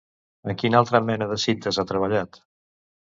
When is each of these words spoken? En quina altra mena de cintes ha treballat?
En 0.53 0.55
quina 0.61 0.79
altra 0.83 1.01
mena 1.09 1.27
de 1.33 1.37
cintes 1.43 1.79
ha 1.83 1.85
treballat? 1.93 2.41